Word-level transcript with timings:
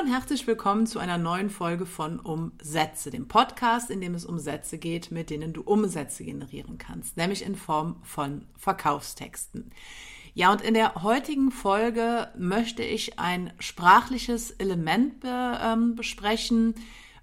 Und 0.00 0.06
herzlich 0.06 0.46
willkommen 0.46 0.86
zu 0.86 0.98
einer 0.98 1.18
neuen 1.18 1.50
Folge 1.50 1.84
von 1.84 2.20
Umsätze, 2.20 3.10
dem 3.10 3.28
Podcast, 3.28 3.90
in 3.90 4.00
dem 4.00 4.14
es 4.14 4.24
um 4.24 4.38
Sätze 4.38 4.78
geht, 4.78 5.10
mit 5.10 5.28
denen 5.28 5.52
du 5.52 5.60
Umsätze 5.60 6.24
generieren 6.24 6.78
kannst, 6.78 7.18
nämlich 7.18 7.44
in 7.44 7.54
Form 7.54 7.96
von 8.02 8.46
Verkaufstexten. 8.56 9.72
Ja, 10.32 10.52
und 10.52 10.62
in 10.62 10.72
der 10.72 11.02
heutigen 11.02 11.50
Folge 11.50 12.28
möchte 12.38 12.82
ich 12.82 13.18
ein 13.18 13.52
sprachliches 13.58 14.52
Element 14.52 15.20
be, 15.20 15.58
ähm, 15.62 15.96
besprechen, 15.96 16.76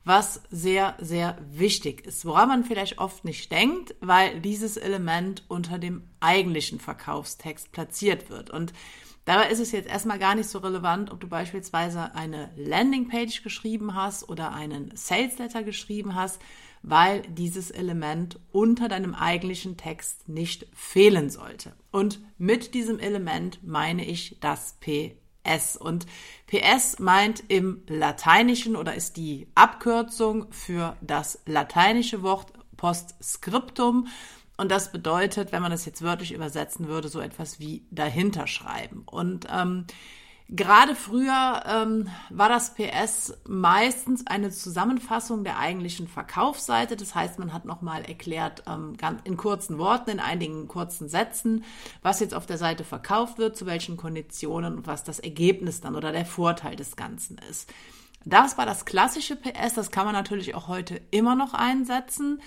was 0.03 0.43
sehr, 0.51 0.95
sehr 0.99 1.35
wichtig 1.49 2.05
ist, 2.05 2.25
woran 2.25 2.47
man 2.47 2.63
vielleicht 2.63 2.99
oft 2.99 3.25
nicht 3.25 3.51
denkt, 3.51 3.95
weil 4.01 4.39
dieses 4.39 4.77
Element 4.77 5.43
unter 5.47 5.79
dem 5.79 6.03
eigentlichen 6.19 6.79
Verkaufstext 6.79 7.71
platziert 7.71 8.29
wird. 8.29 8.51
Und 8.51 8.71
Dabei 9.27 9.49
ist 9.49 9.59
es 9.59 9.73
jetzt 9.73 9.89
erstmal 9.89 10.19
gar 10.19 10.35
nicht 10.35 10.47
so 10.47 10.59
relevant, 10.59 11.11
ob 11.11 11.19
du 11.19 11.27
beispielsweise 11.27 12.15
eine 12.15 12.49
Landingpage 12.55 13.43
geschrieben 13.43 13.93
hast 13.93 14.29
oder 14.29 14.53
einen 14.53 14.95
Sales 14.95 15.37
Letter 15.37 15.63
geschrieben 15.63 16.15
hast, 16.15 16.39
weil 16.81 17.23
dieses 17.23 17.69
Element 17.69 18.39
unter 18.53 18.87
deinem 18.87 19.13
eigentlichen 19.13 19.75
Text 19.75 20.29
nicht 20.29 20.65
fehlen 20.73 21.29
sollte. 21.29 21.73
Und 21.91 22.21
mit 22.37 22.73
diesem 22.73 22.99
Element 22.99 23.59
meine 23.67 24.05
ich 24.05 24.37
das 24.39 24.77
PS. 24.79 25.75
Und 25.75 26.05
PS 26.45 26.99
meint 26.99 27.43
im 27.49 27.81
Lateinischen 27.87 28.77
oder 28.77 28.95
ist 28.95 29.17
die 29.17 29.47
Abkürzung 29.55 30.49
für 30.53 30.95
das 31.01 31.41
lateinische 31.45 32.23
Wort 32.23 32.53
Postscriptum 32.77 34.07
und 34.57 34.71
das 34.71 34.91
bedeutet, 34.91 35.51
wenn 35.51 35.61
man 35.61 35.71
das 35.71 35.85
jetzt 35.85 36.01
wörtlich 36.01 36.33
übersetzen 36.33 36.87
würde, 36.87 37.09
so 37.09 37.19
etwas 37.19 37.59
wie 37.59 37.85
dahinter 37.91 38.47
schreiben. 38.47 39.03
Und 39.05 39.45
ähm, 39.51 39.85
gerade 40.49 40.95
früher 40.95 41.63
ähm, 41.67 42.09
war 42.31 42.49
das 42.49 42.73
PS 42.73 43.37
meistens 43.47 44.25
eine 44.25 44.49
Zusammenfassung 44.49 45.43
der 45.43 45.59
eigentlichen 45.59 46.07
Verkaufsseite. 46.07 46.95
Das 46.95 47.13
heißt, 47.13 47.37
man 47.37 47.53
hat 47.53 47.65
nochmal 47.65 48.03
erklärt, 48.03 48.63
ähm, 48.67 48.97
in 49.25 49.37
kurzen 49.37 49.77
Worten, 49.77 50.09
in 50.09 50.19
einigen 50.19 50.67
kurzen 50.67 51.07
Sätzen, 51.07 51.63
was 52.01 52.19
jetzt 52.19 52.33
auf 52.33 52.47
der 52.47 52.57
Seite 52.57 52.83
verkauft 52.83 53.37
wird, 53.37 53.55
zu 53.55 53.67
welchen 53.67 53.95
Konditionen 53.95 54.77
und 54.77 54.87
was 54.87 55.03
das 55.03 55.19
Ergebnis 55.19 55.81
dann 55.81 55.95
oder 55.95 56.11
der 56.11 56.25
Vorteil 56.25 56.75
des 56.75 56.95
Ganzen 56.95 57.37
ist. 57.49 57.71
Das 58.29 58.57
war 58.57 58.65
das 58.65 58.83
klassische 58.83 59.37
PS, 59.37 59.73
das 59.73 59.89
kann 59.89 60.05
man 60.05 60.13
natürlich 60.13 60.53
auch 60.53 60.67
heute 60.67 60.99
immer 61.11 61.35
noch 61.35 61.53
einsetzen. 61.53 62.41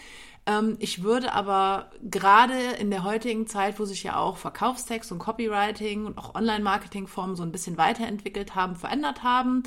Ähm, 0.45 0.77
ich 0.79 1.03
würde 1.03 1.33
aber 1.33 1.91
gerade 2.03 2.59
in 2.79 2.91
der 2.91 3.03
heutigen 3.03 3.47
Zeit, 3.47 3.81
wo 3.81 3.87
sich 3.87 4.03
ja 4.03 4.17
auch 4.17 4.37
Verkaufstext 4.37 5.11
und 5.11 5.19
Copywriting 5.19 6.05
und 6.05 6.19
auch 6.19 6.35
Online-Marketing-Formen 6.35 7.35
so 7.35 7.43
ein 7.43 7.53
bisschen 7.53 7.79
weiterentwickelt 7.79 8.55
haben, 8.55 8.77
verändert 8.77 9.23
haben, 9.23 9.63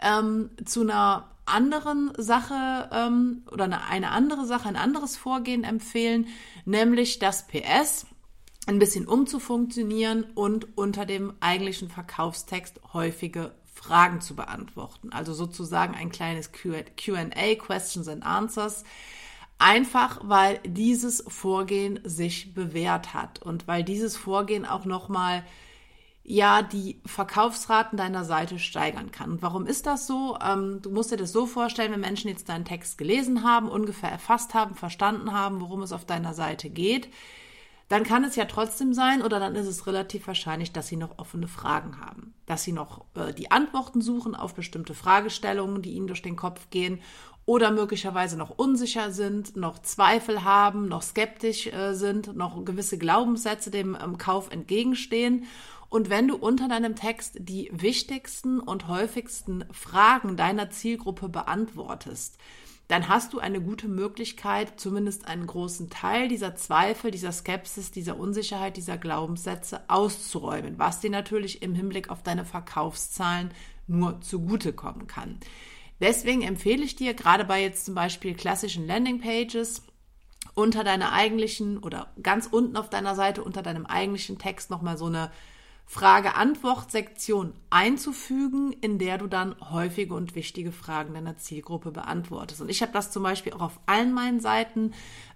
ähm, 0.00 0.50
zu 0.64 0.82
einer 0.82 1.30
anderen 1.46 2.12
Sache 2.16 2.88
ähm, 2.92 3.42
oder 3.50 3.64
eine, 3.64 3.84
eine 3.88 4.10
andere 4.12 4.46
Sache, 4.46 4.68
ein 4.68 4.76
anderes 4.76 5.16
Vorgehen 5.16 5.64
empfehlen, 5.64 6.28
nämlich 6.64 7.18
das 7.18 7.46
PS 7.48 8.06
ein 8.66 8.78
bisschen 8.78 9.06
umzufunktionieren 9.06 10.24
und 10.34 10.76
unter 10.76 11.06
dem 11.06 11.34
eigentlichen 11.40 11.88
Verkaufstext 11.88 12.80
häufige 12.92 13.52
Fragen 13.76 14.20
zu 14.20 14.34
beantworten. 14.34 15.12
Also 15.12 15.32
sozusagen 15.32 15.94
ein 15.94 16.10
kleines 16.10 16.50
QA, 16.52 17.54
Questions 17.54 18.08
and 18.08 18.24
Answers, 18.24 18.84
Einfach 19.58 20.20
weil 20.22 20.60
dieses 20.66 21.24
Vorgehen 21.28 22.00
sich 22.04 22.52
bewährt 22.52 23.14
hat 23.14 23.40
und 23.40 23.66
weil 23.66 23.84
dieses 23.84 24.14
Vorgehen 24.14 24.66
auch 24.66 24.84
nochmal 24.84 25.44
ja 26.24 26.60
die 26.60 27.00
Verkaufsraten 27.06 27.96
deiner 27.96 28.24
Seite 28.24 28.58
steigern 28.58 29.12
kann. 29.12 29.30
Und 29.30 29.42
warum 29.42 29.66
ist 29.66 29.86
das 29.86 30.06
so? 30.06 30.36
Ähm, 30.44 30.82
du 30.82 30.90
musst 30.90 31.10
dir 31.10 31.16
das 31.16 31.32
so 31.32 31.46
vorstellen, 31.46 31.92
wenn 31.92 32.00
Menschen 32.00 32.28
jetzt 32.28 32.50
deinen 32.50 32.66
Text 32.66 32.98
gelesen 32.98 33.44
haben, 33.44 33.70
ungefähr 33.70 34.10
erfasst 34.10 34.52
haben, 34.52 34.74
verstanden 34.74 35.32
haben, 35.32 35.62
worum 35.62 35.82
es 35.82 35.92
auf 35.92 36.04
deiner 36.04 36.34
Seite 36.34 36.68
geht, 36.68 37.08
dann 37.88 38.02
kann 38.02 38.24
es 38.24 38.34
ja 38.34 38.46
trotzdem 38.46 38.94
sein 38.94 39.22
oder 39.22 39.38
dann 39.38 39.54
ist 39.54 39.68
es 39.68 39.86
relativ 39.86 40.26
wahrscheinlich, 40.26 40.72
dass 40.72 40.88
sie 40.88 40.96
noch 40.96 41.18
offene 41.18 41.46
Fragen 41.46 42.00
haben, 42.00 42.34
dass 42.46 42.64
sie 42.64 42.72
noch 42.72 43.04
äh, 43.14 43.32
die 43.32 43.50
Antworten 43.50 44.00
suchen 44.00 44.34
auf 44.34 44.54
bestimmte 44.54 44.94
Fragestellungen, 44.94 45.82
die 45.82 45.92
ihnen 45.92 46.08
durch 46.08 46.22
den 46.22 46.36
Kopf 46.36 46.68
gehen 46.70 47.00
oder 47.44 47.70
möglicherweise 47.70 48.36
noch 48.36 48.50
unsicher 48.50 49.12
sind, 49.12 49.56
noch 49.56 49.78
Zweifel 49.78 50.42
haben, 50.42 50.88
noch 50.88 51.02
skeptisch 51.02 51.68
äh, 51.68 51.94
sind, 51.94 52.36
noch 52.36 52.64
gewisse 52.64 52.98
Glaubenssätze 52.98 53.70
dem 53.70 53.96
ähm, 54.02 54.18
Kauf 54.18 54.50
entgegenstehen. 54.50 55.44
Und 55.88 56.10
wenn 56.10 56.26
du 56.26 56.34
unter 56.34 56.66
deinem 56.66 56.96
Text 56.96 57.36
die 57.38 57.70
wichtigsten 57.72 58.58
und 58.58 58.88
häufigsten 58.88 59.64
Fragen 59.70 60.36
deiner 60.36 60.70
Zielgruppe 60.70 61.28
beantwortest, 61.28 62.36
dann 62.88 63.08
hast 63.08 63.32
du 63.32 63.40
eine 63.40 63.60
gute 63.60 63.88
Möglichkeit, 63.88 64.78
zumindest 64.78 65.26
einen 65.26 65.46
großen 65.46 65.90
Teil 65.90 66.28
dieser 66.28 66.54
Zweifel, 66.54 67.10
dieser 67.10 67.32
Skepsis, 67.32 67.90
dieser 67.90 68.16
Unsicherheit, 68.18 68.76
dieser 68.76 68.96
Glaubenssätze 68.96 69.80
auszuräumen, 69.88 70.78
was 70.78 71.00
dir 71.00 71.10
natürlich 71.10 71.62
im 71.62 71.74
Hinblick 71.74 72.10
auf 72.10 72.22
deine 72.22 72.44
Verkaufszahlen 72.44 73.50
nur 73.88 74.20
zugutekommen 74.20 75.06
kann. 75.08 75.40
Deswegen 76.00 76.42
empfehle 76.42 76.84
ich 76.84 76.94
dir 76.94 77.14
gerade 77.14 77.44
bei 77.44 77.60
jetzt 77.60 77.86
zum 77.86 77.94
Beispiel 77.94 78.34
klassischen 78.34 78.86
Landingpages 78.86 79.82
unter 80.54 80.84
deiner 80.84 81.12
eigentlichen 81.12 81.78
oder 81.78 82.12
ganz 82.22 82.46
unten 82.46 82.76
auf 82.76 82.88
deiner 82.88 83.14
Seite 83.14 83.42
unter 83.42 83.62
deinem 83.62 83.86
eigentlichen 83.86 84.38
Text 84.38 84.70
nochmal 84.70 84.96
so 84.96 85.06
eine 85.06 85.30
Frage-Antwort-Sektion 85.86 87.54
einzufügen, 87.70 88.72
in 88.72 88.98
der 88.98 89.18
du 89.18 89.28
dann 89.28 89.54
häufige 89.70 90.14
und 90.14 90.34
wichtige 90.34 90.72
Fragen 90.72 91.14
deiner 91.14 91.38
Zielgruppe 91.38 91.92
beantwortest. 91.92 92.60
Und 92.60 92.68
ich 92.68 92.82
habe 92.82 92.92
das 92.92 93.12
zum 93.12 93.22
Beispiel 93.22 93.52
auch 93.52 93.62
auf 93.62 93.80
allen 93.86 94.12
meinen 94.12 94.40
Seiten 94.40 94.92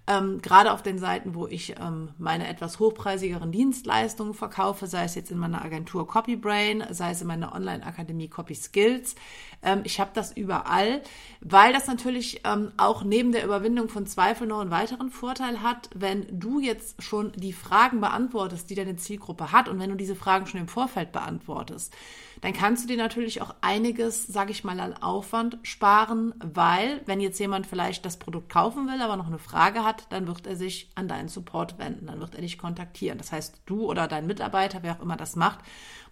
ähm, 0.07 0.41
gerade 0.41 0.71
auf 0.71 0.81
den 0.81 0.97
Seiten, 0.97 1.35
wo 1.35 1.47
ich 1.47 1.75
ähm, 1.79 2.09
meine 2.17 2.47
etwas 2.47 2.79
hochpreisigeren 2.79 3.51
Dienstleistungen 3.51 4.33
verkaufe, 4.33 4.87
sei 4.87 5.03
es 5.03 5.15
jetzt 5.15 5.31
in 5.31 5.37
meiner 5.37 5.63
Agentur 5.63 6.07
Copybrain, 6.07 6.83
sei 6.89 7.11
es 7.11 7.21
in 7.21 7.27
meiner 7.27 7.53
Online-Akademie 7.53 8.27
Copy 8.27 8.55
Skills. 8.55 9.15
Ähm, 9.61 9.81
ich 9.83 9.99
habe 9.99 10.11
das 10.13 10.35
überall, 10.35 11.01
weil 11.39 11.71
das 11.71 11.87
natürlich 11.87 12.41
ähm, 12.45 12.71
auch 12.77 13.03
neben 13.03 13.31
der 13.31 13.45
Überwindung 13.45 13.89
von 13.89 14.07
Zweifeln 14.07 14.49
noch 14.49 14.61
einen 14.61 14.71
weiteren 14.71 15.11
Vorteil 15.11 15.61
hat, 15.61 15.89
wenn 15.93 16.25
du 16.31 16.59
jetzt 16.59 17.01
schon 17.01 17.31
die 17.33 17.53
Fragen 17.53 18.01
beantwortest, 18.01 18.69
die 18.69 18.75
deine 18.75 18.95
Zielgruppe 18.95 19.51
hat 19.51 19.69
und 19.69 19.79
wenn 19.79 19.91
du 19.91 19.95
diese 19.95 20.15
Fragen 20.15 20.47
schon 20.47 20.61
im 20.61 20.67
Vorfeld 20.67 21.11
beantwortest 21.11 21.93
dann 22.41 22.53
kannst 22.53 22.83
du 22.83 22.87
dir 22.87 22.97
natürlich 22.97 23.41
auch 23.41 23.53
einiges, 23.61 24.25
sage 24.25 24.51
ich 24.51 24.63
mal, 24.63 24.79
an 24.79 24.93
Aufwand 25.01 25.59
sparen, 25.61 26.33
weil 26.39 27.01
wenn 27.05 27.21
jetzt 27.21 27.39
jemand 27.39 27.67
vielleicht 27.67 28.03
das 28.03 28.17
Produkt 28.17 28.49
kaufen 28.49 28.87
will, 28.87 28.99
aber 28.99 29.15
noch 29.15 29.27
eine 29.27 29.37
Frage 29.37 29.83
hat, 29.83 29.90
dann 30.09 30.27
wird 30.27 30.47
er 30.47 30.55
sich 30.55 30.89
an 30.95 31.07
deinen 31.07 31.27
Support 31.27 31.77
wenden, 31.79 32.07
dann 32.07 32.19
wird 32.19 32.35
er 32.35 32.41
dich 32.41 32.57
kontaktieren. 32.57 33.17
Das 33.17 33.31
heißt, 33.31 33.61
du 33.65 33.85
oder 33.85 34.07
dein 34.07 34.27
Mitarbeiter, 34.27 34.83
wer 34.83 34.95
auch 34.95 35.01
immer 35.01 35.17
das 35.17 35.35
macht, 35.35 35.59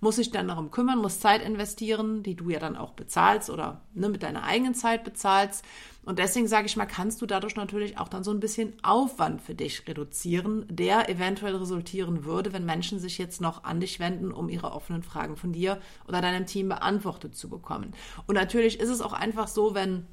muss 0.01 0.16
sich 0.16 0.31
dann 0.31 0.47
darum 0.47 0.72
kümmern, 0.72 1.00
muss 1.00 1.19
Zeit 1.19 1.41
investieren, 1.41 2.23
die 2.23 2.35
du 2.35 2.50
ja 2.50 2.59
dann 2.59 2.78
auch 2.78 2.94
bezahlst 2.94 3.50
oder 3.50 3.81
ne, 3.94 4.09
mit 4.09 4.23
deiner 4.23 4.44
eigenen 4.44 4.73
Zeit 4.73 5.03
bezahlst. 5.03 5.63
Und 6.06 6.18
deswegen 6.18 6.47
sage 6.47 6.66
ich 6.66 6.78
mal, 6.78 6.85
kannst 6.85 7.22
du 7.22 7.25
dadurch 7.25 7.56
natürlich 7.56 7.97
auch 7.97 8.07
dann 8.07 8.23
so 8.23 8.31
ein 8.31 8.39
bisschen 8.39 8.73
Aufwand 8.84 9.41
für 9.41 9.53
dich 9.53 9.88
reduzieren, 9.88 10.66
der 10.69 11.09
eventuell 11.09 11.56
resultieren 11.56 12.23
würde, 12.23 12.53
wenn 12.53 12.66
Menschen 12.66 13.00
sich 13.00 13.18
jetzt 13.18 13.41
noch 13.41 13.63
an 13.63 13.79
dich 13.79 14.00
wenden, 14.00 14.31
um 14.31 14.50
ihre 14.50 14.72
offenen 14.72 15.03
Fragen 15.03 15.35
von 15.35 15.51
dir 15.51 15.79
oder 16.07 16.22
deinem 16.22 16.45
Team 16.45 16.69
beantwortet 16.69 17.35
zu 17.35 17.50
bekommen. 17.50 17.94
Und 18.25 18.35
natürlich 18.35 18.79
ist 18.79 18.89
es 18.89 19.01
auch 19.01 19.13
einfach 19.13 19.47
so, 19.47 19.75
wenn 19.75 20.07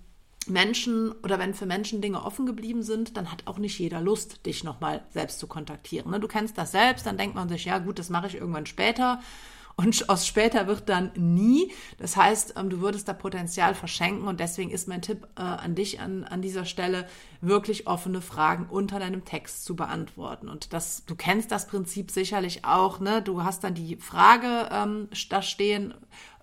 Menschen 0.49 1.13
oder 1.23 1.39
wenn 1.39 1.55
für 1.55 1.67
Menschen 1.67 2.01
Dinge 2.01 2.25
offen 2.25 2.47
geblieben 2.47 2.83
sind, 2.83 3.17
dann 3.17 3.31
hat 3.31 3.47
auch 3.47 3.59
nicht 3.59 3.79
jeder 3.79 4.01
Lust, 4.01 4.47
dich 4.47 4.65
nochmal 4.65 5.05
selbst 5.11 5.39
zu 5.39 5.47
kontaktieren. 5.47 6.11
Ne? 6.11 6.21
Du 6.21 6.29
kennst 6.29 6.59
das 6.59 6.73
selbst, 6.73 7.07
dann 7.07 7.19
denkt 7.19 7.35
man 7.35 7.49
sich, 7.49 7.65
ja 7.65 7.79
gut, 7.79 7.99
das 7.99 8.11
mache 8.11 8.27
ich 8.29 8.37
irgendwann 8.37 8.67
später 8.67 9.21
und 9.77 10.09
aus 10.09 10.27
später 10.27 10.67
wird 10.67 10.89
dann 10.89 11.11
nie. 11.17 11.73
Das 11.99 12.17
heißt, 12.17 12.55
ähm, 12.57 12.71
du 12.71 12.81
würdest 12.81 13.09
da 13.09 13.13
Potenzial 13.13 13.75
verschenken 13.75 14.27
und 14.27 14.41
deswegen 14.41 14.71
ist 14.71 14.89
mein 14.89 15.03
Tipp 15.03 15.27
äh, 15.37 15.43
an 15.43 15.75
dich 15.75 16.01
an, 16.01 16.25
an 16.25 16.41
dieser 16.41 16.65
Stelle, 16.65 17.07
wirklich 17.41 17.87
offene 17.87 18.21
Fragen 18.21 18.67
unter 18.69 18.99
deinem 18.99 19.25
Text 19.25 19.65
zu 19.65 19.77
beantworten. 19.77 20.49
Und 20.49 20.73
das, 20.73 21.05
du 21.05 21.15
kennst 21.15 21.51
das 21.51 21.67
Prinzip 21.67 22.11
sicherlich 22.11 22.65
auch, 22.65 23.01
ne? 23.01 23.23
Du 23.23 23.45
hast 23.45 23.65
dann 23.65 23.75
die 23.75 23.97
Frage 23.97 24.69
ähm, 24.71 25.09
da 25.29 25.43
stehen, 25.43 25.95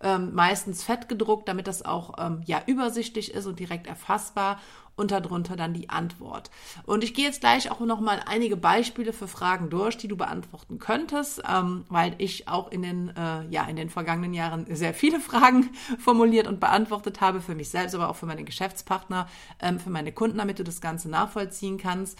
ähm, 0.01 0.33
meistens 0.33 0.83
fett 0.83 1.09
gedruckt, 1.09 1.47
damit 1.47 1.67
das 1.67 1.83
auch 1.83 2.15
ähm, 2.19 2.41
ja 2.45 2.61
übersichtlich 2.65 3.33
ist 3.33 3.45
und 3.45 3.59
direkt 3.59 3.87
erfassbar 3.87 4.59
und 4.95 5.11
darunter 5.11 5.55
dann 5.55 5.73
die 5.73 5.89
Antwort. 5.89 6.51
Und 6.85 7.03
ich 7.03 7.13
gehe 7.13 7.25
jetzt 7.25 7.41
gleich 7.41 7.71
auch 7.71 7.79
noch 7.79 7.99
mal 7.99 8.21
einige 8.27 8.55
Beispiele 8.55 9.11
für 9.11 9.27
Fragen 9.27 9.69
durch, 9.69 9.97
die 9.97 10.07
du 10.07 10.15
beantworten 10.15 10.77
könntest, 10.77 11.41
ähm, 11.49 11.85
weil 11.89 12.13
ich 12.19 12.47
auch 12.47 12.71
in 12.71 12.83
den 12.83 13.09
äh, 13.15 13.45
ja 13.49 13.65
in 13.65 13.75
den 13.75 13.89
vergangenen 13.89 14.33
Jahren 14.33 14.65
sehr 14.75 14.93
viele 14.93 15.19
Fragen 15.21 15.71
formuliert 15.97 16.47
und 16.47 16.59
beantwortet 16.59 17.21
habe 17.21 17.41
für 17.41 17.55
mich 17.55 17.69
selbst, 17.69 17.95
aber 17.95 18.09
auch 18.09 18.15
für 18.15 18.25
meine 18.25 18.43
Geschäftspartner, 18.43 19.27
ähm, 19.59 19.79
für 19.79 19.89
meine 19.89 20.11
Kunden, 20.11 20.37
damit 20.37 20.59
du 20.59 20.63
das 20.63 20.81
Ganze 20.83 21.09
nachvollziehen 21.09 21.79
kannst. 21.79 22.19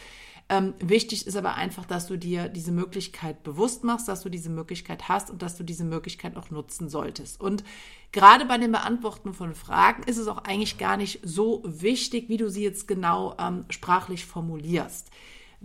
Ähm, 0.49 0.73
wichtig 0.79 1.27
ist 1.27 1.37
aber 1.37 1.55
einfach, 1.55 1.85
dass 1.85 2.07
du 2.07 2.17
dir 2.17 2.49
diese 2.49 2.71
Möglichkeit 2.71 3.43
bewusst 3.43 3.83
machst, 3.83 4.07
dass 4.07 4.23
du 4.23 4.29
diese 4.29 4.49
Möglichkeit 4.49 5.07
hast 5.07 5.29
und 5.29 5.41
dass 5.41 5.55
du 5.55 5.63
diese 5.63 5.85
Möglichkeit 5.85 6.35
auch 6.35 6.49
nutzen 6.49 6.89
solltest. 6.89 7.39
Und 7.39 7.63
gerade 8.11 8.45
bei 8.45 8.57
dem 8.57 8.71
Beantworten 8.71 9.33
von 9.33 9.53
Fragen 9.53 10.03
ist 10.03 10.17
es 10.17 10.27
auch 10.27 10.39
eigentlich 10.39 10.77
gar 10.77 10.97
nicht 10.97 11.19
so 11.23 11.61
wichtig, 11.65 12.27
wie 12.27 12.37
du 12.37 12.49
sie 12.49 12.63
jetzt 12.63 12.87
genau 12.87 13.35
ähm, 13.39 13.65
sprachlich 13.69 14.25
formulierst 14.25 15.11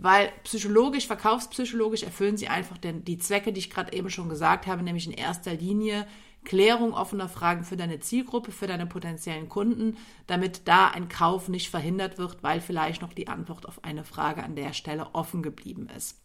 weil 0.01 0.31
psychologisch, 0.45 1.07
verkaufspsychologisch 1.07 2.03
erfüllen 2.03 2.37
sie 2.37 2.47
einfach 2.47 2.77
denn 2.77 3.03
die 3.03 3.17
Zwecke, 3.17 3.51
die 3.51 3.59
ich 3.59 3.69
gerade 3.69 3.91
eben 3.91 4.09
schon 4.09 4.29
gesagt 4.29 4.65
habe, 4.65 4.81
nämlich 4.81 5.05
in 5.05 5.11
erster 5.11 5.53
Linie 5.53 6.07
Klärung 6.45 6.93
offener 6.93 7.29
Fragen 7.29 7.63
für 7.63 7.77
deine 7.77 7.99
Zielgruppe, 7.99 8.51
für 8.51 8.67
deine 8.67 8.85
potenziellen 8.85 9.49
Kunden, 9.49 9.97
damit 10.27 10.67
da 10.67 10.87
ein 10.87 11.09
Kauf 11.09 11.49
nicht 11.49 11.69
verhindert 11.69 12.17
wird, 12.17 12.41
weil 12.41 12.61
vielleicht 12.61 13.01
noch 13.01 13.13
die 13.13 13.27
Antwort 13.27 13.67
auf 13.67 13.83
eine 13.83 14.03
Frage 14.03 14.43
an 14.43 14.55
der 14.55 14.73
Stelle 14.73 15.07
offen 15.13 15.43
geblieben 15.43 15.89
ist. 15.95 16.17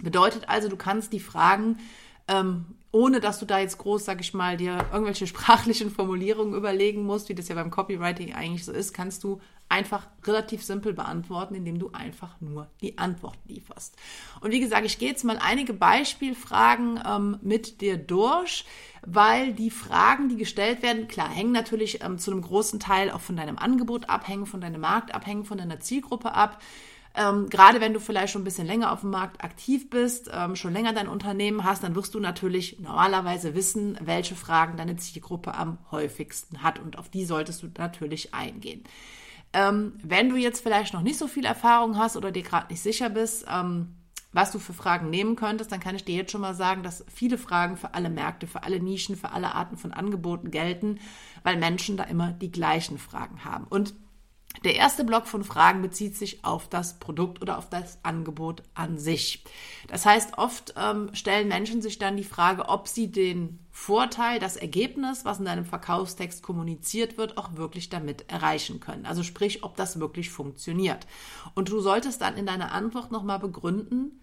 Bedeutet 0.00 0.48
also, 0.48 0.68
du 0.68 0.76
kannst 0.76 1.12
die 1.12 1.20
Fragen 1.20 1.76
ähm, 2.30 2.64
ohne 2.92 3.20
dass 3.20 3.38
du 3.38 3.46
da 3.46 3.58
jetzt 3.58 3.78
groß, 3.78 4.04
sag 4.04 4.20
ich 4.20 4.34
mal, 4.34 4.56
dir 4.56 4.86
irgendwelche 4.92 5.26
sprachlichen 5.28 5.90
Formulierungen 5.90 6.54
überlegen 6.54 7.02
musst, 7.02 7.28
wie 7.28 7.34
das 7.34 7.48
ja 7.48 7.54
beim 7.54 7.70
Copywriting 7.70 8.34
eigentlich 8.34 8.64
so 8.64 8.72
ist, 8.72 8.92
kannst 8.92 9.24
du 9.24 9.40
einfach 9.70 10.06
relativ 10.24 10.62
simpel 10.62 10.92
beantworten, 10.92 11.54
indem 11.54 11.78
du 11.78 11.90
einfach 11.92 12.40
nur 12.40 12.68
die 12.80 12.98
Antwort 12.98 13.38
lieferst. 13.46 13.96
Und 14.40 14.50
wie 14.50 14.60
gesagt, 14.60 14.84
ich 14.84 14.98
gehe 14.98 15.08
jetzt 15.08 15.24
mal 15.24 15.38
einige 15.40 15.72
Beispielfragen 15.72 17.00
ähm, 17.06 17.38
mit 17.42 17.80
dir 17.80 17.96
durch, 17.96 18.64
weil 19.06 19.52
die 19.54 19.70
Fragen, 19.70 20.28
die 20.28 20.36
gestellt 20.36 20.82
werden, 20.82 21.08
klar, 21.08 21.28
hängen 21.28 21.52
natürlich 21.52 22.02
ähm, 22.02 22.18
zu 22.18 22.32
einem 22.32 22.42
großen 22.42 22.80
Teil 22.80 23.10
auch 23.10 23.20
von 23.20 23.36
deinem 23.36 23.58
Angebot 23.58 24.08
ab, 24.10 24.26
hängen 24.26 24.46
von 24.46 24.60
deinem 24.60 24.80
Markt 24.80 25.14
ab, 25.14 25.26
hängen 25.26 25.44
von 25.44 25.58
deiner 25.58 25.80
Zielgruppe 25.80 26.34
ab. 26.34 26.60
Ähm, 27.14 27.48
gerade 27.48 27.80
wenn 27.80 27.92
du 27.92 28.00
vielleicht 28.00 28.32
schon 28.32 28.42
ein 28.42 28.44
bisschen 28.44 28.66
länger 28.66 28.92
auf 28.92 29.00
dem 29.00 29.10
Markt 29.10 29.42
aktiv 29.42 29.90
bist, 29.90 30.30
ähm, 30.32 30.54
schon 30.54 30.72
länger 30.72 30.92
dein 30.92 31.08
Unternehmen 31.08 31.64
hast, 31.64 31.82
dann 31.82 31.94
wirst 31.94 32.14
du 32.14 32.20
natürlich 32.20 32.78
normalerweise 32.78 33.54
wissen, 33.54 33.98
welche 34.00 34.36
Fragen 34.36 34.76
deine 34.76 34.96
Zielgruppe 34.96 35.54
am 35.54 35.78
häufigsten 35.90 36.62
hat. 36.62 36.78
Und 36.78 36.98
auf 36.98 37.08
die 37.08 37.24
solltest 37.24 37.62
du 37.62 37.68
natürlich 37.78 38.32
eingehen. 38.32 38.84
Ähm, 39.52 39.94
wenn 40.02 40.28
du 40.28 40.36
jetzt 40.36 40.62
vielleicht 40.62 40.94
noch 40.94 41.02
nicht 41.02 41.18
so 41.18 41.26
viel 41.26 41.44
Erfahrung 41.44 41.98
hast 41.98 42.16
oder 42.16 42.30
dir 42.30 42.42
gerade 42.42 42.68
nicht 42.72 42.82
sicher 42.82 43.10
bist, 43.10 43.46
ähm, 43.50 43.96
was 44.32 44.52
du 44.52 44.60
für 44.60 44.72
Fragen 44.72 45.10
nehmen 45.10 45.34
könntest, 45.34 45.72
dann 45.72 45.80
kann 45.80 45.96
ich 45.96 46.04
dir 46.04 46.14
jetzt 46.14 46.30
schon 46.30 46.40
mal 46.40 46.54
sagen, 46.54 46.82
dass 46.82 47.04
viele 47.12 47.36
Fragen 47.36 47.76
für 47.76 47.94
alle 47.94 48.10
Märkte, 48.10 48.46
für 48.46 48.62
alle 48.62 48.80
Nischen, 48.80 49.16
für 49.16 49.32
alle 49.32 49.54
Arten 49.54 49.76
von 49.76 49.92
Angeboten 49.92 50.52
gelten, 50.52 51.00
weil 51.42 51.56
Menschen 51.56 51.96
da 51.96 52.04
immer 52.04 52.32
die 52.32 52.52
gleichen 52.52 52.98
Fragen 52.98 53.44
haben. 53.44 53.66
Und 53.68 53.94
der 54.64 54.74
erste 54.74 55.04
Block 55.04 55.26
von 55.26 55.42
Fragen 55.42 55.80
bezieht 55.80 56.16
sich 56.16 56.44
auf 56.44 56.68
das 56.68 56.98
Produkt 56.98 57.40
oder 57.40 57.56
auf 57.56 57.70
das 57.70 57.98
Angebot 58.02 58.62
an 58.74 58.98
sich. 58.98 59.42
Das 59.88 60.04
heißt, 60.04 60.36
oft 60.36 60.74
ähm, 60.76 61.14
stellen 61.14 61.48
Menschen 61.48 61.80
sich 61.80 61.98
dann 61.98 62.16
die 62.16 62.24
Frage, 62.24 62.68
ob 62.68 62.86
sie 62.86 63.10
den 63.10 63.58
Vorteil, 63.70 64.38
das 64.38 64.56
Ergebnis, 64.56 65.24
was 65.24 65.38
in 65.38 65.46
deinem 65.46 65.64
Verkaufstext 65.64 66.42
kommuniziert 66.42 67.16
wird, 67.16 67.38
auch 67.38 67.56
wirklich 67.56 67.88
damit 67.88 68.30
erreichen 68.30 68.80
können. 68.80 69.06
Also 69.06 69.22
sprich, 69.22 69.64
ob 69.64 69.76
das 69.76 69.98
wirklich 69.98 70.28
funktioniert. 70.28 71.06
Und 71.54 71.70
du 71.70 71.80
solltest 71.80 72.20
dann 72.20 72.36
in 72.36 72.44
deiner 72.44 72.72
Antwort 72.72 73.10
nochmal 73.10 73.38
begründen, 73.38 74.20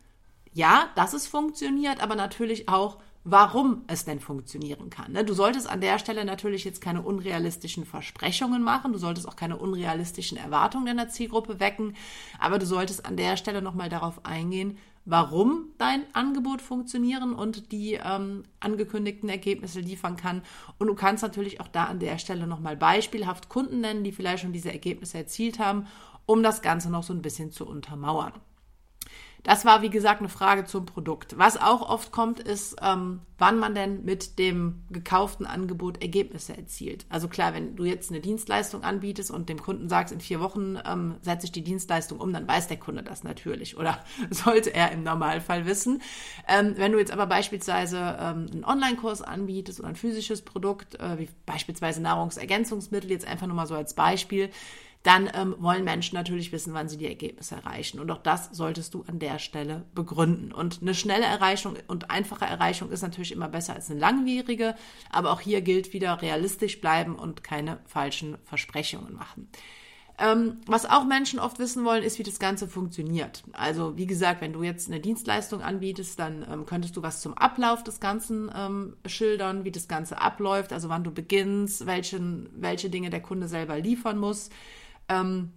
ja, 0.54 0.90
dass 0.96 1.14
es 1.14 1.26
funktioniert, 1.26 2.02
aber 2.02 2.16
natürlich 2.16 2.70
auch, 2.70 2.98
warum 3.30 3.84
es 3.88 4.06
denn 4.06 4.22
funktionieren 4.22 4.90
kann. 4.90 5.12
Ne? 5.12 5.26
Du 5.26 5.34
solltest 5.34 5.70
an 5.70 5.82
der 5.82 6.00
Stelle 6.00 6.24
natürlich 6.24 6.64
jetzt 6.64 6.80
keine 6.80 7.02
unrealistischen 7.02 7.86
Versprechungen 7.86 8.64
machen, 8.64 8.94
du 8.94 9.00
solltest 9.00 9.28
auch 9.28 9.36
keine 9.36 9.58
unrealistischen 9.58 10.38
Erwartungen 10.38 10.86
deiner 10.86 11.10
Zielgruppe 11.10 11.60
wecken, 11.60 11.96
aber 12.40 12.58
du 12.58 12.66
solltest 12.66 13.06
an 13.06 13.18
der 13.18 13.36
Stelle 13.36 13.62
nochmal 13.62 13.90
darauf 13.90 14.26
eingehen, 14.26 14.78
warum 15.04 15.66
dein 15.78 16.04
Angebot 16.14 16.62
funktionieren 16.62 17.34
und 17.34 17.74
die 17.74 18.00
ähm, 18.02 18.44
angekündigten 18.62 19.28
Ergebnisse 19.28 19.82
liefern 19.82 20.16
kann. 20.16 20.42
Und 20.80 20.88
du 20.88 20.96
kannst 20.96 21.22
natürlich 21.22 21.60
auch 21.60 21.68
da 21.68 21.86
an 21.86 22.00
der 22.00 22.20
Stelle 22.20 22.48
nochmal 22.48 22.78
beispielhaft 22.78 23.50
Kunden 23.50 23.82
nennen, 23.82 24.06
die 24.06 24.14
vielleicht 24.14 24.44
schon 24.44 24.54
diese 24.54 24.72
Ergebnisse 24.72 25.18
erzielt 25.18 25.60
haben, 25.60 25.88
um 26.26 26.44
das 26.44 26.62
Ganze 26.62 26.90
noch 26.90 27.04
so 27.04 27.14
ein 27.14 27.22
bisschen 27.22 27.52
zu 27.52 27.68
untermauern. 27.68 28.34
Das 29.44 29.66
war, 29.66 29.82
wie 29.82 29.90
gesagt, 29.90 30.20
eine 30.20 30.30
Frage 30.30 30.66
zum 30.66 30.86
Produkt. 30.86 31.38
Was 31.38 31.58
auch 31.58 31.88
oft 31.88 32.12
kommt, 32.12 32.40
ist, 32.40 32.76
ähm, 32.82 33.22
wann 33.38 33.60
man 33.60 33.76
denn 33.76 34.04
mit 34.04 34.40
dem 34.40 34.84
gekauften 34.90 35.46
Angebot 35.46 36.02
Ergebnisse 36.02 36.58
erzielt. 36.58 37.06
Also 37.10 37.28
klar, 37.28 37.54
wenn 37.54 37.76
du 37.76 37.86
jetzt 37.86 38.10
eine 38.10 38.20
Dienstleistung 38.20 38.84
anbietest 38.84 39.32
und 39.32 39.48
dem 39.48 39.62
Kunden 39.62 39.90
sagst, 39.90 40.14
in 40.14 40.20
vier 40.20 40.40
Wochen 40.40 40.78
ähm, 40.86 41.16
setze 41.22 41.46
ich 41.46 41.52
die 41.52 41.64
Dienstleistung 41.64 42.20
um, 42.20 42.34
dann 42.34 42.48
weiß 42.48 42.68
der 42.68 42.78
Kunde 42.78 43.04
das 43.04 43.24
natürlich 43.24 43.78
oder 43.78 44.00
sollte 44.32 44.74
er 44.74 44.92
im 44.92 45.04
Normalfall 45.04 45.66
wissen. 45.66 46.02
Ähm, 46.48 46.74
wenn 46.78 46.92
du 46.92 46.98
jetzt 46.98 47.12
aber 47.12 47.28
beispielsweise 47.28 48.18
ähm, 48.20 48.48
einen 48.52 48.66
Online-Kurs 48.66 49.22
anbietest 49.22 49.80
oder 49.80 49.90
ein 49.90 49.96
physisches 49.96 50.42
Produkt, 50.42 51.00
äh, 51.00 51.20
wie 51.20 51.30
beispielsweise 51.46 52.02
Nahrungsergänzungsmittel, 52.02 53.12
jetzt 53.12 53.28
einfach 53.28 53.48
nur 53.48 53.56
mal 53.56 53.68
so 53.68 53.76
als 53.76 53.94
Beispiel, 53.94 54.50
dann 55.08 55.30
ähm, 55.34 55.56
wollen 55.60 55.86
Menschen 55.86 56.16
natürlich 56.16 56.52
wissen, 56.52 56.74
wann 56.74 56.90
sie 56.90 56.98
die 56.98 57.08
Ergebnisse 57.08 57.56
erreichen. 57.56 58.02
Und 58.02 58.12
auch 58.12 58.22
das 58.22 58.50
solltest 58.52 58.94
du 58.94 59.06
an 59.08 59.20
der 59.20 59.40
Stelle 59.40 59.86
begründen. 59.96 60.52
Und 60.52 60.82
eine 60.82 60.94
schnelle 60.94 61.24
Erreichung 61.24 61.78
und 61.88 62.12
einfache 62.12 62.44
Erreichung 62.44 62.92
ist 62.92 63.04
natürlich 63.04 63.32
immer 63.32 63.48
besser 63.48 63.74
als 63.74 63.90
eine 63.90 64.02
langwierige. 64.02 64.76
Aber 65.10 65.32
auch 65.32 65.40
hier 65.40 65.62
gilt 65.62 65.94
wieder 65.94 66.22
realistisch 66.22 66.82
bleiben 66.82 67.16
und 67.16 67.42
keine 67.42 67.80
falschen 67.86 68.38
Versprechungen 68.44 69.14
machen. 69.14 69.48
Ähm, 70.20 70.58
was 70.66 70.86
auch 70.86 71.06
Menschen 71.06 71.40
oft 71.40 71.58
wissen 71.60 71.86
wollen, 71.86 72.04
ist, 72.04 72.20
wie 72.20 72.24
das 72.24 72.40
Ganze 72.40 72.68
funktioniert. 72.68 73.44
Also 73.54 73.96
wie 73.96 74.08
gesagt, 74.08 74.42
wenn 74.42 74.52
du 74.52 74.64
jetzt 74.64 74.90
eine 74.90 75.00
Dienstleistung 75.00 75.62
anbietest, 75.62 76.20
dann 76.20 76.46
ähm, 76.52 76.66
könntest 76.66 76.98
du 76.98 77.04
was 77.04 77.22
zum 77.22 77.34
Ablauf 77.36 77.82
des 77.84 78.02
Ganzen 78.02 78.52
ähm, 78.54 78.98
schildern, 79.06 79.64
wie 79.64 79.72
das 79.72 79.88
Ganze 79.88 80.20
abläuft, 80.20 80.74
also 80.74 80.90
wann 80.90 81.06
du 81.06 81.12
beginnst, 81.12 81.86
welchen, 81.86 82.50
welche 82.56 82.90
Dinge 82.90 83.10
der 83.10 83.22
Kunde 83.22 83.48
selber 83.48 83.80
liefern 83.80 84.18
muss. 84.18 84.50
Ähm, 85.10 85.54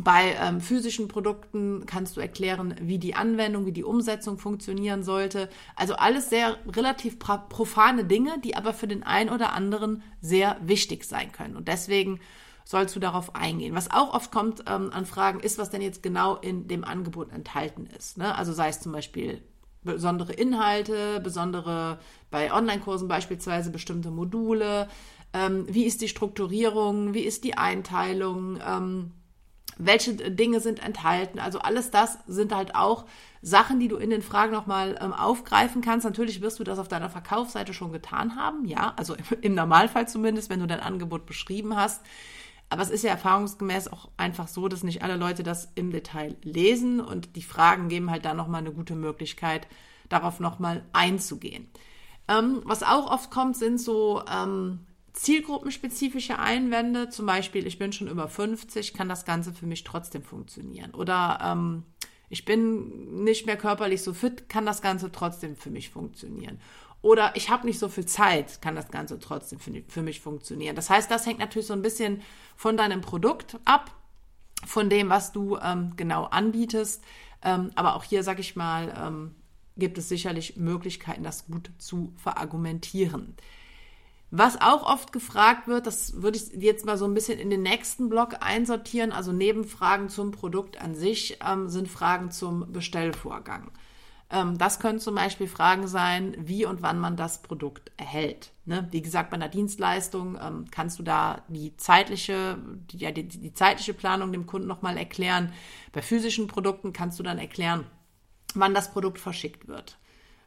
bei 0.00 0.36
ähm, 0.40 0.60
physischen 0.60 1.08
Produkten 1.08 1.84
kannst 1.86 2.16
du 2.16 2.20
erklären, 2.20 2.74
wie 2.80 2.98
die 2.98 3.14
Anwendung, 3.14 3.66
wie 3.66 3.72
die 3.72 3.84
Umsetzung 3.84 4.38
funktionieren 4.38 5.02
sollte. 5.02 5.48
Also 5.74 5.94
alles 5.94 6.30
sehr 6.30 6.56
relativ 6.68 7.18
profane 7.18 8.04
Dinge, 8.04 8.38
die 8.44 8.56
aber 8.56 8.74
für 8.74 8.86
den 8.86 9.02
einen 9.02 9.30
oder 9.30 9.52
anderen 9.52 10.02
sehr 10.20 10.56
wichtig 10.62 11.04
sein 11.04 11.32
können. 11.32 11.56
Und 11.56 11.66
deswegen 11.68 12.20
sollst 12.64 12.94
du 12.94 13.00
darauf 13.00 13.34
eingehen. 13.34 13.74
Was 13.74 13.90
auch 13.90 14.14
oft 14.14 14.30
kommt 14.30 14.64
ähm, 14.68 14.90
an 14.92 15.06
Fragen, 15.06 15.40
ist, 15.40 15.58
was 15.58 15.70
denn 15.70 15.82
jetzt 15.82 16.02
genau 16.02 16.36
in 16.36 16.68
dem 16.68 16.84
Angebot 16.84 17.32
enthalten 17.32 17.86
ist. 17.86 18.18
Ne? 18.18 18.36
Also 18.36 18.52
sei 18.52 18.68
es 18.68 18.80
zum 18.80 18.92
Beispiel 18.92 19.42
besondere 19.82 20.32
Inhalte, 20.32 21.20
besondere 21.20 21.98
bei 22.30 22.52
Online-Kursen 22.52 23.08
beispielsweise 23.08 23.70
bestimmte 23.70 24.10
Module, 24.10 24.88
ähm, 25.32 25.66
wie 25.68 25.84
ist 25.84 26.00
die 26.00 26.08
Strukturierung, 26.08 27.14
wie 27.14 27.20
ist 27.20 27.44
die 27.44 27.56
Einteilung, 27.56 28.58
ähm, 28.66 29.12
welche 29.78 30.14
Dinge 30.14 30.60
sind 30.60 30.82
enthalten. 30.82 31.38
Also 31.38 31.60
alles 31.60 31.90
das 31.90 32.18
sind 32.26 32.54
halt 32.54 32.74
auch 32.74 33.06
Sachen, 33.42 33.78
die 33.78 33.88
du 33.88 33.96
in 33.96 34.10
den 34.10 34.22
Fragen 34.22 34.52
nochmal 34.52 34.98
ähm, 35.00 35.12
aufgreifen 35.12 35.82
kannst. 35.82 36.04
Natürlich 36.04 36.40
wirst 36.40 36.58
du 36.58 36.64
das 36.64 36.78
auf 36.78 36.88
deiner 36.88 37.10
Verkaufsseite 37.10 37.72
schon 37.72 37.92
getan 37.92 38.36
haben, 38.36 38.64
ja, 38.64 38.94
also 38.96 39.16
im 39.40 39.54
Normalfall 39.54 40.08
zumindest, 40.08 40.50
wenn 40.50 40.60
du 40.60 40.66
dein 40.66 40.80
Angebot 40.80 41.26
beschrieben 41.26 41.76
hast. 41.76 42.02
Aber 42.70 42.82
es 42.82 42.90
ist 42.90 43.04
ja 43.04 43.10
erfahrungsgemäß 43.10 43.88
auch 43.88 44.10
einfach 44.16 44.48
so, 44.48 44.68
dass 44.68 44.82
nicht 44.82 45.02
alle 45.02 45.16
Leute 45.16 45.42
das 45.42 45.70
im 45.74 45.90
Detail 45.90 46.36
lesen 46.42 47.00
und 47.00 47.36
die 47.36 47.42
Fragen 47.42 47.88
geben 47.88 48.10
halt 48.10 48.24
da 48.24 48.34
nochmal 48.34 48.60
eine 48.60 48.72
gute 48.72 48.94
Möglichkeit, 48.94 49.66
darauf 50.08 50.38
nochmal 50.40 50.84
einzugehen. 50.92 51.70
Ähm, 52.28 52.60
was 52.64 52.82
auch 52.82 53.10
oft 53.10 53.30
kommt, 53.30 53.56
sind 53.56 53.80
so 53.80 54.22
ähm, 54.30 54.80
zielgruppenspezifische 55.12 56.38
Einwände, 56.38 57.08
zum 57.08 57.26
Beispiel, 57.26 57.66
ich 57.66 57.78
bin 57.78 57.92
schon 57.92 58.08
über 58.08 58.28
50, 58.28 58.94
kann 58.94 59.08
das 59.08 59.24
Ganze 59.24 59.52
für 59.52 59.66
mich 59.66 59.84
trotzdem 59.84 60.22
funktionieren. 60.22 60.92
Oder 60.94 61.38
ähm, 61.42 61.84
ich 62.28 62.44
bin 62.44 63.24
nicht 63.24 63.46
mehr 63.46 63.56
körperlich 63.56 64.02
so 64.02 64.12
fit, 64.12 64.48
kann 64.48 64.66
das 64.66 64.82
Ganze 64.82 65.10
trotzdem 65.10 65.56
für 65.56 65.70
mich 65.70 65.90
funktionieren. 65.90 66.60
Oder 67.00 67.36
ich 67.36 67.48
habe 67.48 67.66
nicht 67.66 67.78
so 67.78 67.88
viel 67.88 68.06
Zeit, 68.06 68.60
kann 68.60 68.74
das 68.74 68.90
Ganze 68.90 69.18
trotzdem 69.20 69.60
für, 69.60 69.72
für 69.88 70.02
mich 70.02 70.20
funktionieren. 70.20 70.76
Das 70.76 70.90
heißt, 70.90 71.10
das 71.10 71.26
hängt 71.26 71.38
natürlich 71.38 71.68
so 71.68 71.74
ein 71.74 71.82
bisschen 71.82 72.22
von 72.56 72.76
deinem 72.76 73.00
Produkt 73.00 73.58
ab, 73.64 73.92
von 74.66 74.90
dem, 74.90 75.08
was 75.08 75.32
du 75.32 75.56
ähm, 75.58 75.94
genau 75.96 76.24
anbietest. 76.24 77.04
Ähm, 77.42 77.70
aber 77.76 77.94
auch 77.94 78.02
hier, 78.02 78.24
sage 78.24 78.40
ich 78.40 78.56
mal, 78.56 78.92
ähm, 78.98 79.34
gibt 79.76 79.96
es 79.96 80.08
sicherlich 80.08 80.56
Möglichkeiten, 80.56 81.22
das 81.22 81.46
gut 81.46 81.70
zu 81.78 82.12
verargumentieren. 82.16 83.36
Was 84.30 84.60
auch 84.60 84.82
oft 84.82 85.12
gefragt 85.12 85.68
wird, 85.68 85.86
das 85.86 86.20
würde 86.22 86.36
ich 86.36 86.52
jetzt 86.62 86.84
mal 86.84 86.98
so 86.98 87.06
ein 87.06 87.14
bisschen 87.14 87.38
in 87.38 87.48
den 87.48 87.62
nächsten 87.62 88.10
Block 88.10 88.36
einsortieren, 88.40 89.10
also 89.10 89.32
neben 89.32 89.64
Fragen 89.64 90.10
zum 90.10 90.32
Produkt 90.32 90.80
an 90.80 90.94
sich 90.94 91.38
ähm, 91.46 91.68
sind 91.70 91.88
Fragen 91.88 92.30
zum 92.30 92.70
Bestellvorgang. 92.70 93.70
Ähm, 94.30 94.58
das 94.58 94.80
können 94.80 94.98
zum 95.00 95.14
Beispiel 95.14 95.48
Fragen 95.48 95.88
sein, 95.88 96.36
wie 96.38 96.66
und 96.66 96.82
wann 96.82 96.98
man 96.98 97.16
das 97.16 97.40
Produkt 97.40 97.90
erhält. 97.96 98.52
Ne? 98.66 98.86
Wie 98.90 99.00
gesagt, 99.00 99.30
bei 99.30 99.36
einer 99.36 99.48
Dienstleistung 99.48 100.38
ähm, 100.38 100.66
kannst 100.70 100.98
du 100.98 101.02
da 101.02 101.42
die 101.48 101.74
zeitliche, 101.78 102.58
die, 102.92 102.98
ja, 102.98 103.12
die, 103.12 103.26
die 103.26 103.54
zeitliche 103.54 103.94
Planung 103.94 104.30
dem 104.30 104.44
Kunden 104.44 104.68
nochmal 104.68 104.98
erklären. 104.98 105.54
Bei 105.92 106.02
physischen 106.02 106.48
Produkten 106.48 106.92
kannst 106.92 107.18
du 107.18 107.22
dann 107.22 107.38
erklären, 107.38 107.86
wann 108.54 108.74
das 108.74 108.92
Produkt 108.92 109.18
verschickt 109.18 109.68
wird 109.68 109.96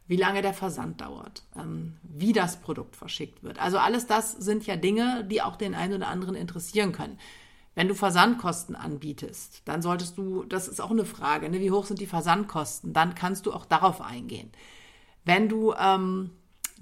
wie 0.06 0.16
lange 0.16 0.42
der 0.42 0.54
Versand 0.54 1.00
dauert, 1.00 1.42
ähm, 1.56 1.96
wie 2.02 2.32
das 2.32 2.60
Produkt 2.60 2.96
verschickt 2.96 3.42
wird. 3.42 3.58
Also 3.60 3.78
alles 3.78 4.06
das 4.06 4.32
sind 4.32 4.66
ja 4.66 4.76
Dinge, 4.76 5.24
die 5.24 5.42
auch 5.42 5.56
den 5.56 5.74
einen 5.74 5.94
oder 5.94 6.08
anderen 6.08 6.34
interessieren 6.34 6.92
können. 6.92 7.18
Wenn 7.74 7.88
du 7.88 7.94
Versandkosten 7.94 8.76
anbietest, 8.76 9.62
dann 9.64 9.80
solltest 9.80 10.18
du, 10.18 10.44
das 10.44 10.68
ist 10.68 10.80
auch 10.80 10.90
eine 10.90 11.06
Frage, 11.06 11.48
ne, 11.48 11.60
wie 11.60 11.70
hoch 11.70 11.86
sind 11.86 12.00
die 12.00 12.06
Versandkosten, 12.06 12.92
dann 12.92 13.14
kannst 13.14 13.46
du 13.46 13.52
auch 13.52 13.64
darauf 13.64 14.02
eingehen. 14.02 14.50
Wenn 15.24 15.48
du 15.48 15.72
ähm, 15.72 16.30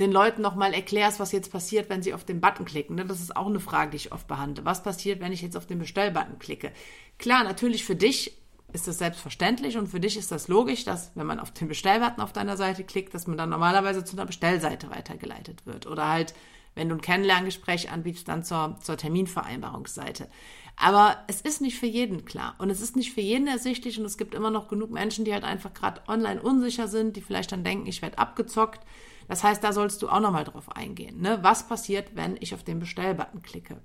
den 0.00 0.10
Leuten 0.10 0.42
nochmal 0.42 0.74
erklärst, 0.74 1.20
was 1.20 1.30
jetzt 1.30 1.52
passiert, 1.52 1.90
wenn 1.90 2.02
sie 2.02 2.14
auf 2.14 2.24
den 2.24 2.40
Button 2.40 2.64
klicken, 2.64 2.96
ne, 2.96 3.04
das 3.04 3.20
ist 3.20 3.36
auch 3.36 3.46
eine 3.46 3.60
Frage, 3.60 3.92
die 3.92 3.98
ich 3.98 4.12
oft 4.12 4.26
behandle. 4.26 4.64
Was 4.64 4.82
passiert, 4.82 5.20
wenn 5.20 5.32
ich 5.32 5.42
jetzt 5.42 5.56
auf 5.56 5.66
den 5.66 5.78
Bestellbutton 5.78 6.40
klicke? 6.40 6.72
Klar, 7.18 7.44
natürlich 7.44 7.84
für 7.84 7.96
dich 7.96 8.39
ist 8.72 8.88
das 8.88 8.98
selbstverständlich 8.98 9.76
und 9.76 9.88
für 9.88 10.00
dich 10.00 10.16
ist 10.16 10.32
das 10.32 10.48
logisch, 10.48 10.84
dass 10.84 11.12
wenn 11.14 11.26
man 11.26 11.40
auf 11.40 11.50
den 11.50 11.68
Bestellbutton 11.68 12.22
auf 12.22 12.32
deiner 12.32 12.56
Seite 12.56 12.84
klickt, 12.84 13.14
dass 13.14 13.26
man 13.26 13.36
dann 13.36 13.50
normalerweise 13.50 14.04
zu 14.04 14.16
einer 14.16 14.26
Bestellseite 14.26 14.90
weitergeleitet 14.90 15.66
wird 15.66 15.86
oder 15.86 16.08
halt 16.08 16.34
wenn 16.74 16.88
du 16.88 16.94
ein 16.94 17.00
Kennenlerngespräch 17.00 17.90
anbietest, 17.90 18.28
dann 18.28 18.44
zur, 18.44 18.76
zur 18.80 18.96
Terminvereinbarungsseite. 18.96 20.28
Aber 20.76 21.18
es 21.26 21.40
ist 21.40 21.60
nicht 21.60 21.78
für 21.78 21.86
jeden 21.86 22.24
klar 22.24 22.54
und 22.58 22.70
es 22.70 22.80
ist 22.80 22.96
nicht 22.96 23.12
für 23.12 23.20
jeden 23.20 23.48
ersichtlich 23.48 23.98
und 23.98 24.04
es 24.04 24.16
gibt 24.16 24.34
immer 24.34 24.50
noch 24.50 24.68
genug 24.68 24.90
Menschen, 24.90 25.24
die 25.24 25.32
halt 25.32 25.44
einfach 25.44 25.74
gerade 25.74 26.00
online 26.08 26.40
unsicher 26.40 26.88
sind, 26.88 27.16
die 27.16 27.20
vielleicht 27.20 27.52
dann 27.52 27.64
denken, 27.64 27.86
ich 27.86 28.02
werde 28.02 28.18
abgezockt. 28.18 28.80
Das 29.28 29.44
heißt, 29.44 29.62
da 29.62 29.72
sollst 29.72 30.00
du 30.02 30.08
auch 30.08 30.20
nochmal 30.20 30.44
drauf 30.44 30.74
eingehen. 30.74 31.20
Ne? 31.20 31.38
Was 31.42 31.68
passiert, 31.68 32.16
wenn 32.16 32.36
ich 32.40 32.54
auf 32.54 32.64
den 32.64 32.80
Bestellbutton 32.80 33.42
klicke? 33.42 33.80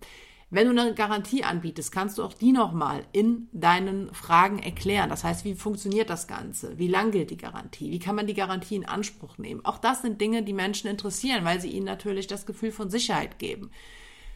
Wenn 0.52 0.74
du 0.74 0.80
eine 0.80 0.94
Garantie 0.94 1.44
anbietest, 1.44 1.92
kannst 1.92 2.18
du 2.18 2.24
auch 2.24 2.34
die 2.34 2.52
nochmal 2.52 3.06
in 3.12 3.50
deinen 3.52 4.14
Fragen 4.14 4.60
erklären. 4.60 5.10
Das 5.10 5.24
heißt, 5.24 5.44
wie 5.44 5.56
funktioniert 5.56 6.10
das 6.10 6.28
Ganze? 6.28 6.78
Wie 6.78 6.88
lang 6.88 7.12
gilt 7.12 7.32
die 7.32 7.38
Garantie? 7.38 7.92
Wie 7.92 8.00
kann 8.00 8.16
man 8.16 8.28
die 8.28 8.36
Garantie 8.36 8.76
in 8.76 8.86
Anspruch 8.86 9.40
nehmen? 9.40 9.66
Auch 9.66 9.80
das 9.80 10.04
sind 10.04 10.22
Dinge, 10.22 10.44
die 10.44 10.54
Menschen 10.54 10.90
interessieren, 10.90 11.46
weil 11.46 11.60
sie 11.60 11.70
ihnen 11.70 11.86
natürlich 11.86 12.28
das 12.28 12.46
Gefühl 12.46 12.72
von 12.72 12.92
Sicherheit 12.92 13.40
geben. 13.40 13.72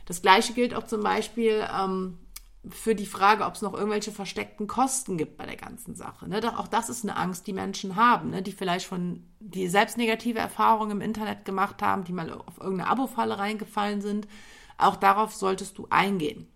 Das 0.05 0.23
Gleiche 0.23 0.53
gilt 0.53 0.73
auch 0.73 0.87
zum 0.87 1.03
Beispiel 1.03 1.63
ähm, 1.71 2.17
für 2.67 2.95
die 2.95 3.05
Frage, 3.05 3.45
ob 3.45 3.53
es 3.53 3.61
noch 3.61 3.75
irgendwelche 3.75 4.11
versteckten 4.11 4.65
Kosten 4.65 5.15
gibt 5.15 5.37
bei 5.37 5.45
der 5.45 5.57
ganzen 5.57 5.95
Sache. 5.95 6.27
Ne? 6.27 6.41
Auch 6.57 6.67
das 6.67 6.89
ist 6.89 7.03
eine 7.03 7.17
Angst, 7.17 7.45
die 7.45 7.53
Menschen 7.53 7.95
haben, 7.95 8.31
ne? 8.31 8.41
die 8.41 8.51
vielleicht 8.51 8.87
von, 8.87 9.23
die 9.39 9.67
selbst 9.67 9.97
negative 9.97 10.39
Erfahrungen 10.39 10.91
im 10.91 11.01
Internet 11.01 11.45
gemacht 11.45 11.83
haben, 11.83 12.03
die 12.03 12.13
mal 12.13 12.33
auf 12.33 12.57
irgendeine 12.59 12.89
Abo-Falle 12.89 13.37
reingefallen 13.37 14.01
sind 14.01 14.27
auch 14.79 14.95
darauf 14.95 15.33
solltest 15.33 15.77
du 15.77 15.87
eingehen. 15.89 16.47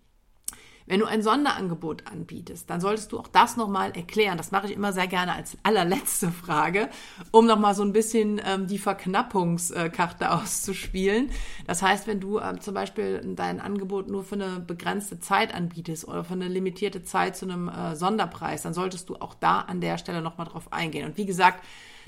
Wenn 0.86 1.00
du 1.00 1.06
ein 1.06 1.22
Sonderangebot 1.22 2.06
anbietest, 2.06 2.68
dann 2.68 2.80
solltest 2.80 3.10
du 3.12 3.18
auch 3.18 3.28
das 3.28 3.56
nochmal 3.56 3.92
erklären. 3.96 4.36
Das 4.36 4.50
mache 4.50 4.66
ich 4.66 4.74
immer 4.74 4.92
sehr 4.92 5.06
gerne 5.06 5.32
als 5.32 5.56
allerletzte 5.62 6.30
Frage, 6.30 6.90
um 7.30 7.46
nochmal 7.46 7.74
so 7.74 7.82
ein 7.82 7.94
bisschen 7.94 8.38
ähm, 8.44 8.66
die 8.66 8.76
Verknappungskarte 8.76 10.30
auszuspielen. 10.32 11.30
Das 11.66 11.80
heißt, 11.80 12.06
wenn 12.06 12.20
du 12.20 12.38
ähm, 12.38 12.60
zum 12.60 12.74
Beispiel 12.74 13.22
dein 13.34 13.60
Angebot 13.60 14.08
nur 14.08 14.24
für 14.24 14.34
eine 14.34 14.60
begrenzte 14.60 15.18
Zeit 15.20 15.54
anbietest 15.54 16.06
oder 16.06 16.22
für 16.22 16.34
eine 16.34 16.48
limitierte 16.48 17.02
Zeit 17.02 17.34
zu 17.34 17.46
einem 17.46 17.68
äh, 17.68 17.96
Sonderpreis, 17.96 18.60
dann 18.60 18.74
solltest 18.74 19.08
du 19.08 19.16
auch 19.16 19.32
da 19.32 19.60
an 19.60 19.80
der 19.80 19.96
Stelle 19.96 20.20
nochmal 20.20 20.46
drauf 20.46 20.70
eingehen. 20.70 21.06
Und 21.06 21.16
wie 21.16 21.26
gesagt, 21.26 21.64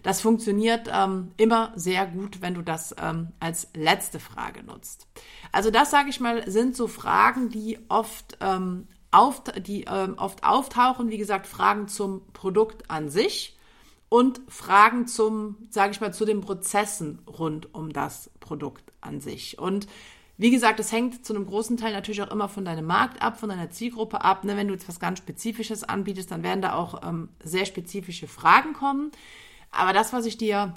das 0.07 0.21
funktioniert 0.21 0.89
ähm, 0.93 1.33
immer 1.37 1.73
sehr 1.75 2.07
gut, 2.07 2.41
wenn 2.41 2.55
du 2.55 2.63
das 2.63 2.95
ähm, 3.03 3.33
als 3.41 3.67
letzte 3.75 4.21
Frage 4.21 4.63
nutzt. 4.63 5.09
Also 5.51 5.73
das, 5.73 5.91
sage 5.91 6.11
ich 6.11 6.21
mal, 6.21 6.49
sind 6.49 6.77
so 6.77 6.87
Fragen, 6.87 7.49
die 7.49 7.81
oft, 7.89 8.39
ähm, 8.41 8.87
auf, 9.11 9.43
die, 9.59 9.83
ähm, 9.91 10.15
oft 10.17 10.45
auftauchen. 10.45 11.11
Wie 11.11 11.19
gesagt, 11.19 11.49
Fragen 11.49 11.89
zum 11.89 12.23
Produkt 12.35 12.89
an 12.89 13.11
sich 13.11 13.59
und 14.09 14.41
Fragen 14.47 15.09
zum, 15.09 15.57
sage 15.71 15.91
ich 15.91 16.01
mal, 16.01 16.15
zu 16.15 16.25
den 16.25 16.41
Prozessen 16.41 17.19
rund 17.27 17.75
um 17.75 17.93
das 17.93 18.31
Produkt 18.39 18.93
an 19.01 19.21
sich. 19.21 19.59
Und 19.59 19.89
wie 20.37 20.53
gesagt, 20.53 20.79
es 20.79 20.93
hängt 20.93 21.27
zu 21.27 21.35
einem 21.35 21.47
großen 21.47 21.79
Teil 21.79 21.93
natürlich 21.93 22.23
auch 22.23 22.31
immer 22.31 22.49
von 22.49 22.65
deinem 22.65 22.87
Markt 22.87 23.23
ab, 23.23 23.41
von 23.41 23.49
deiner 23.49 23.71
Zielgruppe 23.71 24.23
ab. 24.23 24.45
Ne? 24.45 24.57
Wenn 24.57 24.69
du 24.69 24.75
jetzt 24.75 24.89
was 24.89 25.01
ganz 25.01 25.19
Spezifisches 25.19 25.83
anbietest, 25.83 26.31
dann 26.31 26.45
werden 26.45 26.63
da 26.63 26.75
auch 26.75 27.03
ähm, 27.03 27.31
sehr 27.43 27.67
spezifische 27.67 28.29
Fragen 28.29 28.73
kommen. 28.73 29.11
Aber 29.71 29.93
das, 29.93 30.13
was 30.13 30.27
ich 30.27 30.37
dir 30.37 30.75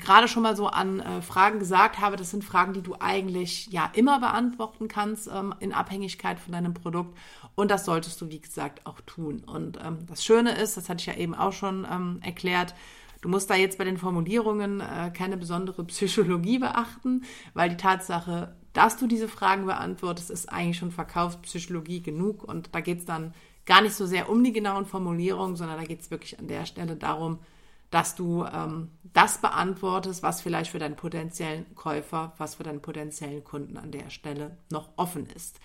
gerade 0.00 0.26
schon 0.26 0.42
mal 0.42 0.56
so 0.56 0.66
an 0.66 1.00
äh, 1.00 1.22
Fragen 1.22 1.58
gesagt 1.58 2.00
habe, 2.00 2.16
das 2.16 2.30
sind 2.30 2.44
Fragen, 2.44 2.72
die 2.72 2.82
du 2.82 2.96
eigentlich 2.98 3.68
ja 3.68 3.90
immer 3.94 4.18
beantworten 4.18 4.88
kannst 4.88 5.28
ähm, 5.28 5.54
in 5.60 5.72
Abhängigkeit 5.72 6.40
von 6.40 6.52
deinem 6.52 6.74
Produkt. 6.74 7.16
Und 7.54 7.70
das 7.70 7.84
solltest 7.84 8.20
du, 8.20 8.28
wie 8.28 8.40
gesagt, 8.40 8.84
auch 8.84 9.00
tun. 9.02 9.44
Und 9.46 9.78
ähm, 9.82 9.98
das 10.08 10.24
Schöne 10.24 10.58
ist, 10.58 10.76
das 10.76 10.88
hatte 10.88 11.00
ich 11.00 11.06
ja 11.06 11.14
eben 11.14 11.34
auch 11.34 11.52
schon 11.52 11.86
ähm, 11.90 12.20
erklärt, 12.22 12.74
Du 13.22 13.32
musst 13.32 13.50
da 13.50 13.54
jetzt 13.56 13.78
bei 13.78 13.84
den 13.84 13.96
Formulierungen 13.96 14.80
äh, 14.80 15.10
keine 15.12 15.36
besondere 15.36 15.82
Psychologie 15.84 16.58
beachten, 16.60 17.24
weil 17.54 17.70
die 17.70 17.76
Tatsache, 17.76 18.54
dass 18.72 18.98
du 18.98 19.06
diese 19.08 19.26
Fragen 19.26 19.66
beantwortest, 19.66 20.30
ist 20.30 20.52
eigentlich 20.52 20.78
schon 20.78 20.92
Verkaufspsychologie 20.92 22.02
genug. 22.02 22.44
Und 22.44 22.72
da 22.72 22.80
geht 22.80 23.00
es 23.00 23.04
dann 23.04 23.34
gar 23.64 23.80
nicht 23.80 23.94
so 23.94 24.06
sehr 24.06 24.28
um 24.28 24.44
die 24.44 24.52
genauen 24.52 24.86
Formulierungen, 24.86 25.56
sondern 25.56 25.78
da 25.78 25.84
geht 25.84 26.02
es 26.02 26.10
wirklich 26.10 26.38
an 26.38 26.46
der 26.46 26.66
Stelle 26.66 26.94
darum, 26.94 27.40
dass 27.90 28.14
du 28.14 28.44
ähm, 28.44 28.90
das 29.12 29.38
beantwortest, 29.38 30.22
was 30.22 30.40
vielleicht 30.40 30.70
für 30.70 30.78
deinen 30.78 30.96
potenziellen 30.96 31.74
Käufer, 31.74 32.34
was 32.38 32.56
für 32.56 32.62
deinen 32.62 32.82
potenziellen 32.82 33.44
Kunden 33.44 33.76
an 33.76 33.92
der 33.92 34.10
Stelle 34.10 34.58
noch 34.70 34.90
offen 34.96 35.26
ist. 35.26 35.60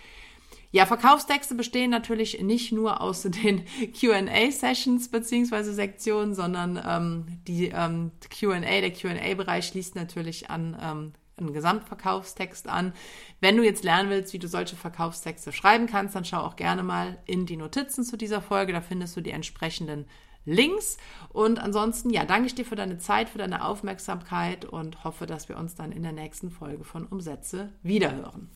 Ja, 0.74 0.86
Verkaufstexte 0.86 1.54
bestehen 1.56 1.92
natürlich 1.92 2.42
nicht 2.42 2.72
nur 2.72 3.02
aus 3.02 3.24
den 3.44 3.66
QA-Sessions 4.00 5.10
beziehungsweise 5.10 5.74
Sektionen, 5.74 6.34
sondern 6.34 6.82
ähm, 6.86 7.26
die 7.48 7.68
ähm, 7.68 8.12
QA, 8.30 8.60
der 8.60 8.94
QA-Bereich 8.94 9.68
schließt 9.68 9.96
natürlich 9.96 10.50
an 10.50 10.78
ähm, 10.82 11.14
einen 11.38 11.54
Gesamtverkaufstext 11.54 12.68
an. 12.68 12.94
Wenn 13.40 13.58
du 13.58 13.64
jetzt 13.64 13.84
lernen 13.84 14.10
willst, 14.10 14.32
wie 14.34 14.40
du 14.40 14.48
solche 14.48 14.76
Verkaufstexte 14.76 15.52
schreiben 15.52 15.88
kannst, 15.88 16.16
dann 16.16 16.26
schau 16.26 16.42
auch 16.42 16.56
gerne 16.56 16.84
mal 16.84 17.18
in 17.26 17.46
die 17.46 17.58
Notizen 17.58 18.04
zu 18.04 18.16
dieser 18.16 18.42
Folge. 18.42 18.74
Da 18.74 18.82
findest 18.82 19.18
du 19.18 19.22
die 19.22 19.32
entsprechenden 19.32 20.06
Links. 20.46 20.98
Und 21.30 21.60
ansonsten, 21.60 22.10
ja, 22.10 22.26
danke 22.26 22.48
ich 22.48 22.56
dir 22.56 22.66
für 22.66 22.76
deine 22.76 22.98
Zeit, 22.98 23.30
für 23.30 23.38
deine 23.38 23.66
Aufmerksamkeit 23.66 24.66
und 24.66 25.04
hoffe, 25.04 25.26
dass 25.26 25.50
wir 25.50 25.58
uns 25.58 25.76
dann 25.76 25.92
in 25.92 26.04
der 26.04 26.12
nächsten 26.14 26.52
Folge 26.52 26.84
von 26.84 27.06
Umsätze 27.06 27.70
wiederhören. 27.84 28.52